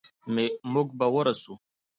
[0.73, 1.53] موږ به ورسو.